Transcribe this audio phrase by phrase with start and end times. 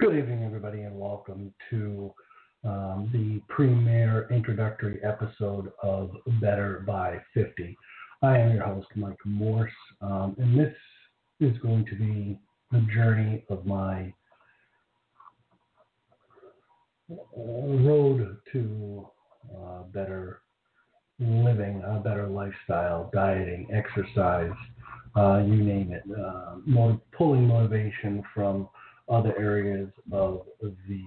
[0.00, 2.14] Good evening, everybody, and welcome to
[2.64, 7.76] um, the premiere introductory episode of Better by 50.
[8.22, 10.74] I am your host, Mike Morse, um, and this
[11.40, 12.38] is going to be
[12.72, 14.10] the journey of my
[17.36, 19.06] road to
[19.54, 20.40] uh, better
[21.18, 24.50] living, a better lifestyle, dieting, exercise,
[25.14, 28.66] uh, you name it, uh, more pulling motivation from
[29.10, 31.04] other areas of the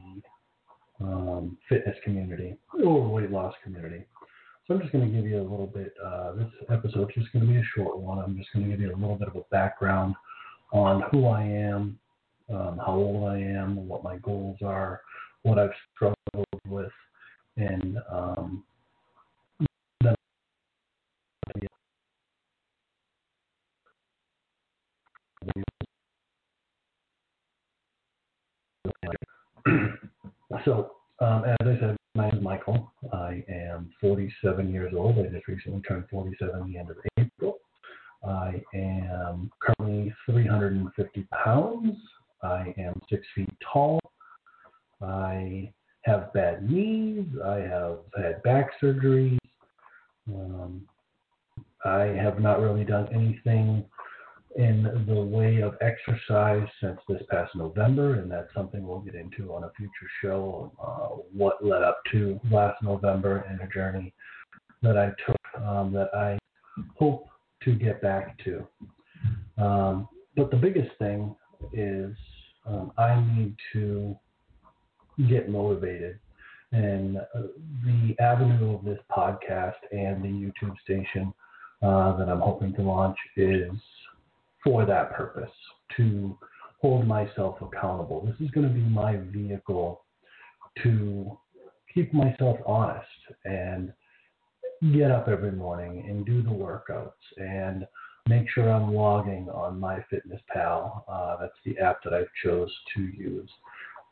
[1.01, 4.05] um, fitness community or weight loss community.
[4.67, 5.93] So I'm just going to give you a little bit.
[6.03, 8.19] Uh, this episode is just going to be a short one.
[8.19, 10.15] I'm just going to give you a little bit of a background
[10.71, 11.99] on who I am,
[12.49, 15.01] um, how old I am, what my goals are,
[15.43, 16.91] what I've struggled with,
[17.57, 18.63] and um,
[20.01, 20.15] then
[30.65, 32.91] so, um, as I said, my name is Michael.
[33.11, 35.17] I am 47 years old.
[35.19, 37.57] I just recently turned 47 the end of April.
[38.27, 41.97] I am currently 350 pounds.
[42.41, 43.99] I am six feet tall.
[45.01, 45.71] I
[46.03, 47.25] have bad knees.
[47.43, 49.37] I have had back surgeries.
[50.27, 50.87] Um,
[51.85, 53.85] I have not really done anything
[54.55, 59.53] in the way of exercise since this past November, and that's something we'll get into
[59.53, 60.71] on a future show.
[60.81, 64.13] Uh, what led up to last November and a journey
[64.81, 66.37] that I took um, that I
[66.95, 67.27] hope
[67.63, 68.67] to get back to.
[69.57, 71.35] Um, but the biggest thing
[71.71, 72.15] is
[72.65, 74.15] um, I need to
[75.29, 76.19] get motivated.
[76.71, 77.43] And uh,
[77.85, 81.33] the avenue of this podcast and the YouTube station
[81.83, 83.69] uh, that I'm hoping to launch is
[84.63, 85.51] for that purpose
[85.97, 86.37] to
[86.81, 88.25] hold myself accountable.
[88.25, 90.03] This is going to be my vehicle
[90.83, 91.37] to
[91.93, 93.07] keep myself honest
[93.45, 93.93] and
[94.93, 97.85] get up every morning and do the workouts and
[98.27, 101.03] make sure I'm logging on MyFitnessPal.
[101.07, 103.49] Uh, that's the app that I've chose to use.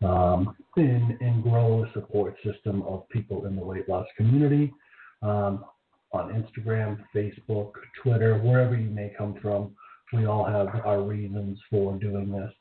[0.03, 4.73] Um, and, and grow a support system of people in the weight loss community
[5.21, 5.63] um,
[6.11, 9.75] on Instagram, Facebook, Twitter, wherever you may come from.
[10.13, 12.51] We all have our reasons for doing this.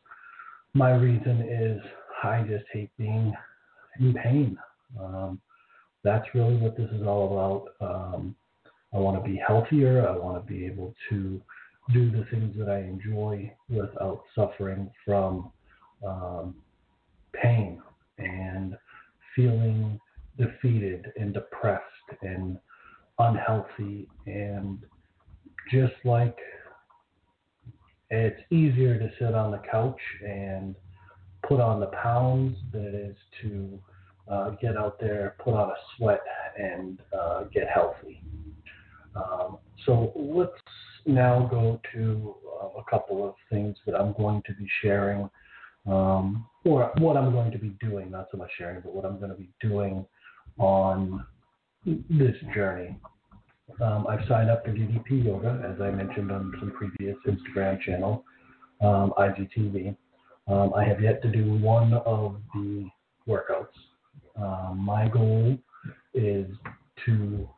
[0.75, 1.81] My reason is
[2.23, 3.33] I just hate being
[3.99, 4.57] in pain.
[5.01, 5.41] Um,
[6.05, 7.89] that's really what this is all about.
[7.89, 8.37] Um,
[8.95, 10.09] I want to be healthier.
[10.09, 11.41] I want to be able to
[11.93, 15.51] do the things that I enjoy without suffering from
[16.07, 16.55] um,
[17.35, 17.83] pain
[18.19, 18.77] and
[19.35, 20.01] feeling
[20.39, 21.85] defeated and depressed
[22.23, 22.59] and
[23.19, 24.79] unhealthy and
[25.71, 26.37] just like
[28.11, 30.75] it's easier to sit on the couch and
[31.47, 33.79] put on the pounds than it is to
[34.29, 36.21] uh, get out there, put on a sweat,
[36.59, 38.23] and uh, get healthy.
[39.17, 40.53] Um, so let's
[41.07, 45.29] now go to uh, a couple of things that I'm going to be sharing,
[45.87, 49.19] um, or what I'm going to be doing, not so much sharing, but what I'm
[49.19, 50.05] going to be doing
[50.59, 51.25] on
[51.85, 52.97] this journey.
[53.81, 58.25] Um, I've signed up for DDP Yoga, as I mentioned on some previous Instagram channel,
[58.81, 59.97] um, IGTV.
[60.49, 62.89] Um, I have yet to do one of the
[63.29, 63.69] workouts.
[64.37, 65.57] Um, my goal
[66.15, 66.47] is
[67.07, 67.49] to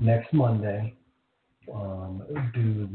[0.00, 0.94] next Monday
[1.72, 2.22] um,
[2.54, 2.88] do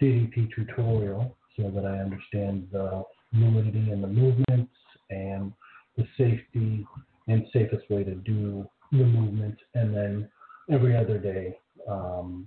[0.00, 4.72] the DDP tutorial so that I understand the fluidity and the movements
[5.10, 5.52] and
[5.96, 6.86] the safety
[7.26, 10.28] and safest way to do the movements, and then
[10.70, 11.58] every other day
[11.88, 12.46] um,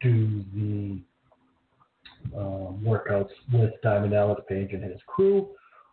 [0.00, 1.00] do the
[2.36, 5.48] um, workouts with Diamond Dallas Page and his crew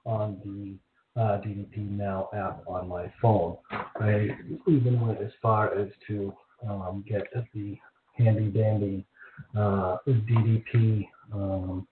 [0.05, 3.57] on the uh, DDP Now app on my phone.
[3.71, 4.29] I
[4.67, 6.33] even went as far as to
[6.67, 7.23] um, get
[7.53, 7.77] the
[8.17, 9.05] handy dandy
[9.55, 11.87] uh, DDP um,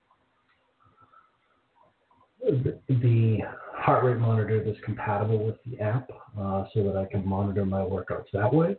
[2.88, 3.40] the
[3.74, 6.10] heart rate monitor that's compatible with the app
[6.40, 8.78] uh, so that I can monitor my workouts that way.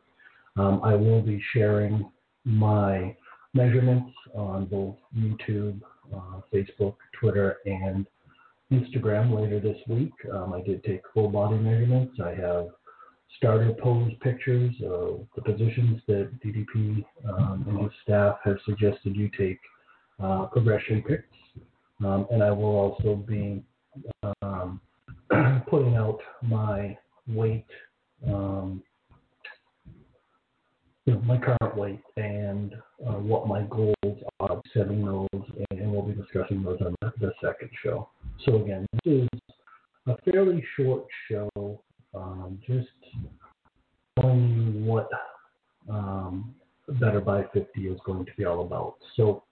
[0.56, 2.11] Um, I will be sharing
[2.44, 3.14] my
[3.55, 5.81] measurements on both YouTube,
[6.14, 8.06] uh, Facebook, Twitter, and
[8.73, 10.12] Instagram later this week.
[10.32, 12.19] Um, I did take full body measurements.
[12.23, 12.69] I have
[13.37, 19.31] starter pose pictures of the positions that DDP um, and his staff have suggested you
[19.37, 19.59] take
[20.23, 21.25] uh, progression pics.
[22.05, 23.62] Um, and I will also be
[24.43, 24.81] um,
[25.70, 26.97] putting out my
[27.29, 27.67] weight
[28.26, 28.82] um,
[31.06, 32.75] you know, my current weight and
[33.06, 33.94] uh, what my goals
[34.41, 35.29] are, setting those,
[35.70, 38.08] and, we'll be discussing those on the, the, second show.
[38.44, 39.29] So again, this is
[40.08, 41.81] a fairly short show,
[42.12, 42.88] um, just
[44.19, 45.08] telling you what
[45.88, 46.55] um,
[46.88, 48.94] Better by 50 is going to be all about.
[49.17, 49.43] So,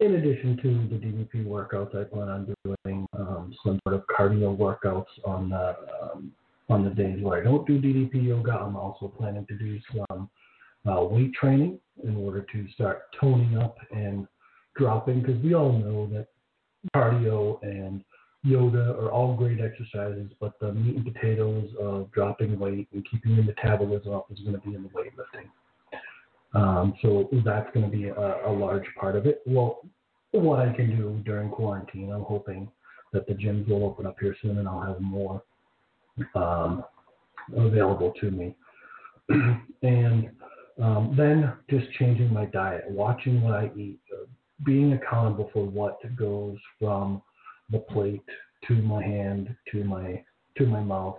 [0.00, 4.56] in addition to the DDP workouts, I plan on doing um, some sort of cardio
[4.56, 6.32] workouts on the um,
[6.68, 8.52] on the days where I don't do DDP yoga.
[8.52, 9.78] I'm also planning to do
[10.08, 10.28] some
[10.88, 14.26] uh, weight training in order to start toning up and
[14.76, 16.28] dropping because we all know that
[16.94, 18.02] cardio and
[18.42, 23.34] yoga are all great exercises, but the meat and potatoes of dropping weight and keeping
[23.34, 25.48] your metabolism up is going to be in the weightlifting.
[26.54, 29.42] Um, so that's going to be a, a large part of it.
[29.46, 29.80] Well,
[30.32, 32.68] what I can do during quarantine, I'm hoping
[33.12, 35.42] that the gyms will open up here soon and I'll have more
[36.34, 36.84] um,
[37.56, 38.54] available to me.
[39.82, 40.30] and
[40.80, 44.26] um, then just changing my diet, watching what I eat, uh,
[44.64, 47.22] being accountable for what goes from
[47.70, 48.24] the plate
[48.68, 50.22] to my hand to my
[50.56, 51.18] to my mouth,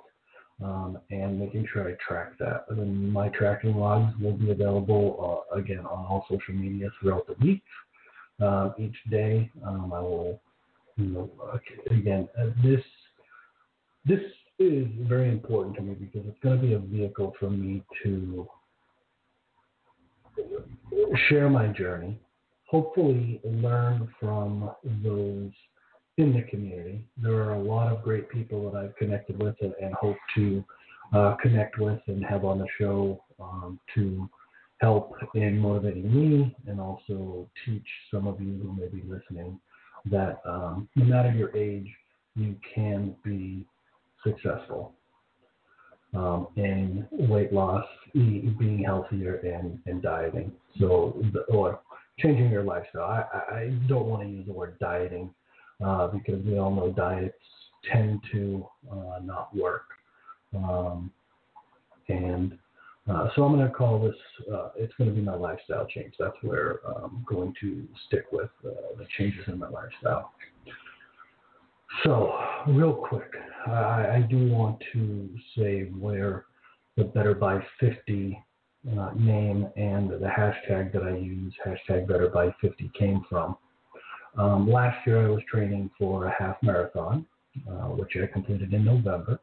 [0.63, 2.65] um, and making sure I track that.
[2.69, 7.27] And then my tracking logs will be available uh, again on all social media throughout
[7.27, 7.63] the week.
[8.41, 10.41] Uh, each day, um, I will,
[10.97, 11.31] you know,
[11.91, 12.81] again, uh, this
[14.05, 14.21] this
[14.57, 18.47] is very important to me because it's going to be a vehicle for me to
[21.29, 22.19] share my journey,
[22.65, 24.71] hopefully learn from
[25.03, 25.51] those
[26.17, 27.05] in the community.
[27.17, 30.63] There are a lot of great people that I've connected with and, and hope to
[31.13, 34.29] uh, connect with and have on the show um, to
[34.79, 39.59] help in motivating me and also teach some of you who may be listening
[40.05, 41.87] that um, no matter your age,
[42.35, 43.65] you can be
[44.23, 44.93] successful
[46.13, 50.51] um, in weight loss, being healthier, and, and dieting.
[50.79, 51.79] So, or
[52.19, 53.27] changing your lifestyle.
[53.33, 55.33] I, I don't want to use the word dieting
[55.83, 57.35] uh, because we all know diets
[57.91, 59.85] tend to uh, not work.
[60.55, 61.11] Um,
[62.09, 62.57] and
[63.09, 64.15] uh, so I'm going to call this,
[64.53, 66.13] uh, it's going to be my lifestyle change.
[66.19, 70.33] That's where I'm going to stick with uh, the changes in my lifestyle.
[72.05, 72.33] So,
[72.67, 73.31] real quick,
[73.67, 76.45] I, I do want to say where
[76.97, 78.43] the Better by 50
[78.97, 83.55] uh, name and the hashtag that I use, hashtag Better by 50, came from.
[84.37, 87.25] Um, last year I was training for a half marathon,
[87.69, 89.39] uh, which I completed in November,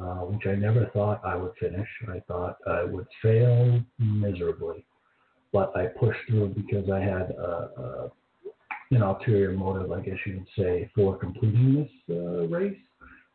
[0.00, 1.88] uh, which I never thought I would finish.
[2.08, 4.84] I thought I would fail miserably,
[5.52, 8.10] but I pushed through because I had a, a,
[8.90, 12.76] an ulterior motive, I guess you would say, for completing this uh, race.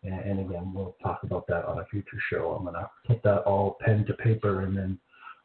[0.03, 2.51] And, again, we'll talk about that on a future show.
[2.51, 4.99] I'm going to put that all pen to paper and then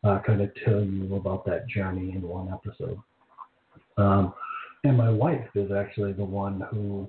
[0.05, 2.99] uh, kind of tell you about that journey in one episode.
[3.97, 4.35] Um,
[4.85, 7.09] and my wife is actually the one who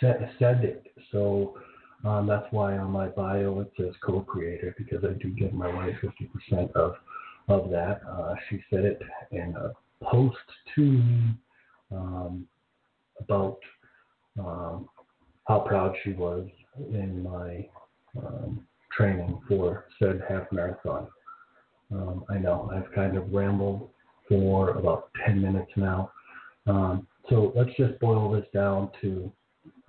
[0.00, 0.86] said, said it.
[1.10, 1.58] So
[2.04, 5.96] um, that's why on my bio it says co-creator because I do give my wife
[6.52, 6.94] 50% of
[7.48, 8.00] of that.
[8.08, 9.72] Uh, she said it in a
[10.04, 10.36] post
[10.74, 11.34] to me
[11.92, 12.46] um,
[13.20, 13.58] about
[14.38, 14.88] um,
[15.46, 16.48] how proud she was
[16.90, 17.68] in my
[18.16, 21.06] um, training for said half marathon.
[21.92, 23.90] Um, I know I've kind of rambled
[24.28, 26.10] for about 10 minutes now.
[26.66, 29.30] Um, so let's just boil this down to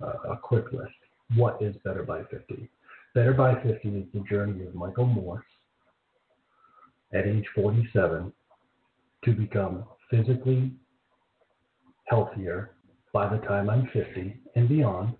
[0.02, 0.92] uh, a quick list.
[1.34, 2.68] What is Better by 50?
[3.14, 5.44] Better by 50 is the journey of Michael Morse
[7.12, 8.32] at age 47
[9.24, 10.72] to become physically
[12.04, 12.72] healthier
[13.12, 15.14] by the time I'm 50 and beyond,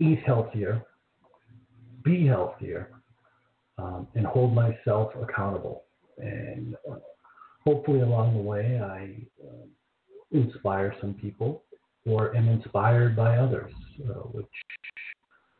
[0.00, 0.82] eat healthier,
[2.02, 2.90] be healthier,
[3.78, 5.84] um, and hold myself accountable.
[6.18, 6.96] And uh,
[7.64, 9.66] hopefully along the way I uh,
[10.30, 11.62] inspire some people
[12.06, 13.72] or am inspired by others,
[14.08, 14.46] uh, which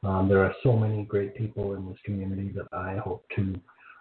[0.05, 3.55] um, there are so many great people in this community that I hope to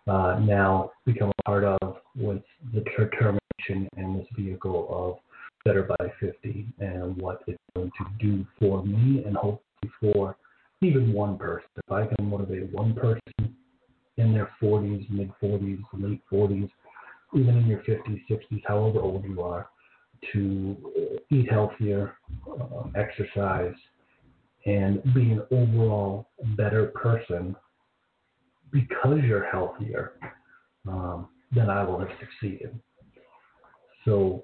[0.08, 5.18] uh, now become a part of with the determination and this vehicle of
[5.66, 9.60] Better by 50 and what it's going to do for me and hopefully
[10.00, 10.38] for
[10.82, 11.68] even one person.
[11.78, 13.56] If I can motivate one person
[14.18, 16.70] in their 40s, mid 40s, late 40s,
[17.34, 19.70] even in your 50s, 60s, however old you are,
[20.34, 20.78] to
[21.32, 22.16] eat healthier,
[22.50, 23.74] uh, exercise,
[24.66, 26.28] and be an overall
[26.58, 27.56] better person
[28.72, 30.14] because you're healthier,
[30.88, 32.78] um, then I will have succeeded.
[34.04, 34.44] So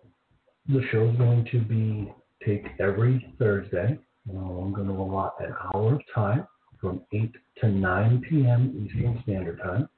[0.67, 2.13] the show is going to be
[2.45, 3.97] take every Thursday.
[4.29, 6.47] Uh, I'm going to allot an hour of time
[6.79, 8.85] from 8 to 9 p.m.
[8.85, 9.89] Eastern Standard Time.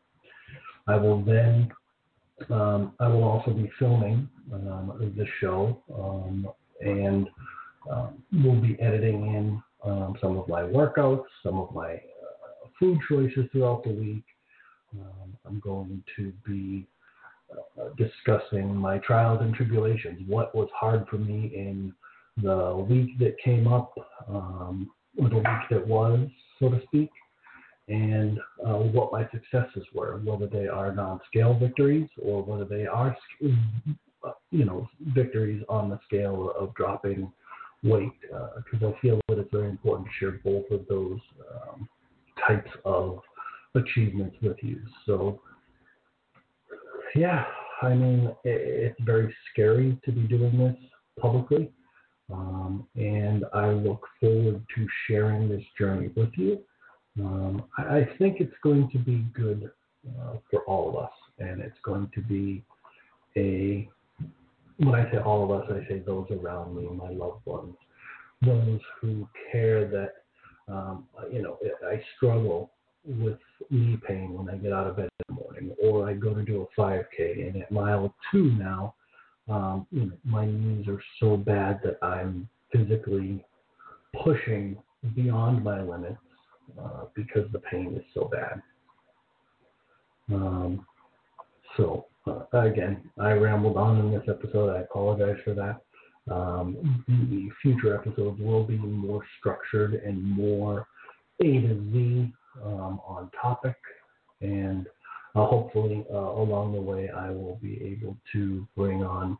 [0.87, 1.71] I will then
[2.49, 6.47] um, I will also be filming um, the show um,
[6.81, 7.29] and
[7.89, 12.97] um, we'll be editing in um, some of my workouts, some of my uh, food
[13.07, 14.23] choices throughout the week.
[14.93, 16.87] Um, I'm going to be
[17.79, 21.93] uh, discussing my trials and tribulations, what was hard for me in
[22.41, 23.93] the week that came up,
[24.27, 26.27] um, the week that was,
[26.59, 27.09] so to speak,
[27.87, 33.15] and uh, what my successes were, whether they are non-scale victories or whether they are,
[33.41, 37.31] you know, victories on the scale of dropping
[37.83, 41.19] weight, because uh, I feel that it's very important to share both of those
[41.53, 41.89] um,
[42.47, 43.19] types of
[43.75, 44.79] achievements with you.
[45.05, 45.41] So,
[47.15, 47.43] yeah,
[47.81, 50.75] I mean, it, it's very scary to be doing this
[51.19, 51.69] publicly.
[52.31, 56.59] Um, and I look forward to sharing this journey with you.
[57.19, 59.69] Um, I, I, think it's going to be good
[60.07, 62.63] uh, for all of us, and it's going to be
[63.37, 63.87] a
[64.77, 67.75] when I say all of us, I say those around me, my loved ones,
[68.41, 72.71] those who care that um, you know I struggle
[73.05, 73.37] with
[73.69, 76.43] knee pain when I get out of bed in the morning, or I go to
[76.43, 78.95] do a 5K, and at mile two now,
[79.49, 83.43] um, you know, my knees are so bad that I'm physically
[84.23, 84.77] pushing
[85.15, 86.17] beyond my limits
[86.79, 88.61] uh, because the pain is so bad.
[90.33, 90.85] Um,
[91.75, 94.75] so uh, again, I rambled on in this episode.
[94.75, 95.81] I apologize for that.
[96.33, 100.87] Um, the future episodes will be more structured and more
[101.41, 102.33] A to Z
[102.63, 103.75] um, on topic,
[104.39, 104.87] and
[105.35, 109.37] uh, hopefully uh, along the way I will be able to bring on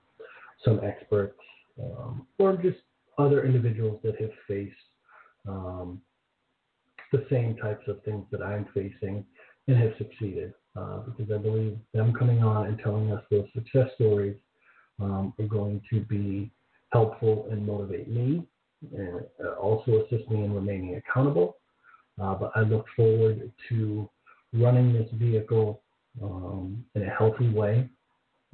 [0.66, 1.40] some experts
[1.82, 2.78] um, or just
[3.18, 4.76] other individuals that have faced
[5.48, 6.02] um,
[7.12, 9.26] the same types of things that I'm facing
[9.68, 10.54] and have succeeded.
[10.76, 14.36] Uh, because I believe them coming on and telling us those success stories
[15.00, 16.52] um, are going to be
[16.92, 18.44] helpful and motivate me
[18.98, 21.58] and uh, also assist me in remaining accountable.
[22.20, 24.10] Uh, but I look forward to
[24.52, 25.83] running this vehicle
[26.22, 27.90] um, in a healthy way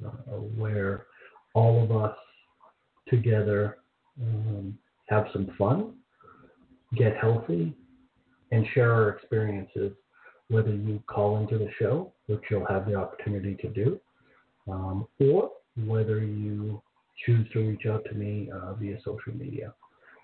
[0.04, 0.08] uh,
[0.56, 1.06] where
[1.54, 2.16] all of us
[3.08, 3.78] together
[4.20, 5.94] um, have some fun,
[6.96, 7.74] get healthy,
[8.52, 9.92] and share our experiences,
[10.48, 14.00] whether you call into the show, which you'll have the opportunity to do,
[14.70, 15.50] um, or
[15.86, 16.82] whether you
[17.24, 19.72] choose to reach out to me uh, via social media.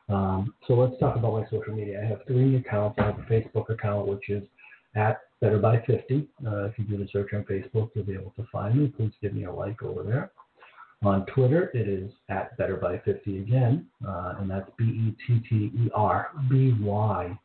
[0.09, 2.00] Um, so let's talk about my social media.
[2.02, 2.97] I have three accounts.
[2.99, 4.43] I have a Facebook account, which is
[4.97, 6.26] at Better by 50.
[6.47, 8.88] Uh, if you do the search on Facebook, you'll be able to find me.
[8.88, 10.31] Please give me a like over there.
[11.05, 15.41] On Twitter, it is at Better by 50 again, uh, and that's B E T
[15.47, 17.38] T E R B Y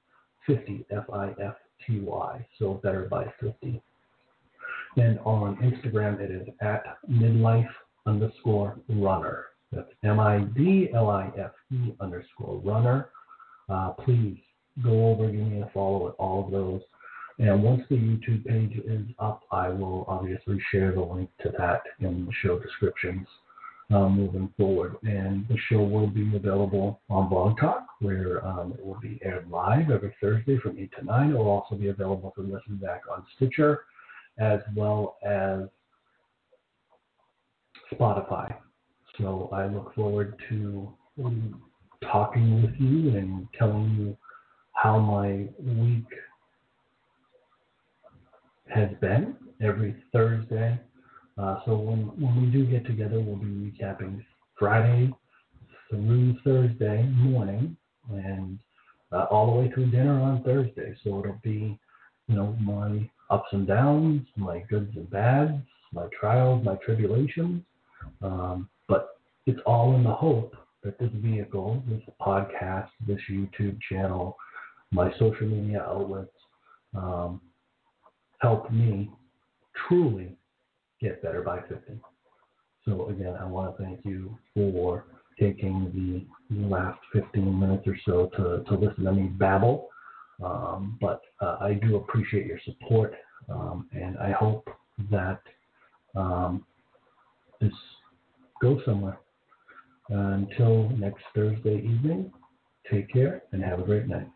[0.48, 1.56] 50 F I F
[1.86, 2.48] T Y.
[2.58, 3.82] So Better by 50.
[4.96, 7.70] And on Instagram, it is at midlife
[8.06, 9.48] underscore runner.
[9.74, 13.10] That's M I D L I F E underscore runner.
[13.70, 14.38] Uh, please
[14.82, 16.82] go over, give me a follow at all of those.
[17.42, 21.82] And once the YouTube page is up, I will obviously share the link to that
[22.00, 23.28] in the show descriptions
[23.92, 24.98] uh, moving forward.
[25.02, 29.50] And the show will be available on Blog Talk, where um, it will be aired
[29.50, 31.32] live every Thursday from 8 to 9.
[31.32, 33.86] It will also be available to listen back on Stitcher,
[34.38, 35.62] as well as
[37.92, 38.54] Spotify.
[39.18, 40.94] So I look forward to
[42.04, 44.18] talking with you and telling you
[44.74, 46.06] how my week
[48.74, 50.80] has been every Thursday.
[51.38, 54.24] Uh, so when, when we do get together, we'll be recapping
[54.58, 55.14] Friday
[55.90, 57.76] through Thursday morning
[58.10, 58.60] and
[59.12, 60.96] uh, all the way through dinner on Thursday.
[61.04, 61.78] So it'll be,
[62.28, 65.62] you know, my ups and downs, my goods and bads,
[65.94, 67.64] my trials, my tribulations,
[68.22, 74.38] um, but it's all in the hope that this vehicle, this podcast, this YouTube channel,
[74.92, 76.32] my social media outlets,
[76.96, 77.42] um,
[78.42, 79.10] help me
[79.88, 80.36] truly
[81.00, 82.00] get better by 50.
[82.86, 85.06] So again, I want to thank you for
[85.40, 89.90] taking the last 15 minutes or so to, to listen to me babble.
[90.44, 93.14] Um, but uh, I do appreciate your support,
[93.48, 94.68] um, and I hope
[95.12, 95.42] that
[96.16, 96.66] um,
[97.60, 97.74] this
[98.60, 99.20] go somewhere.
[100.12, 102.32] Uh, until next Thursday evening,
[102.92, 104.28] take care and have a great night.